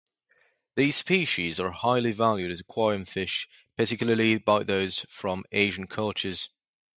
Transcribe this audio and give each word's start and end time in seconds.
These 0.75 0.95
species 0.95 1.59
are 1.59 1.69
highly 1.69 2.11
valued 2.11 2.49
as 2.49 2.61
aquarium 2.61 3.05
fish, 3.05 3.47
particularly 3.77 4.39
by 4.39 4.63
those 4.63 5.05
from 5.11 5.45
Asian 5.51 5.85
cultures. 5.85 6.49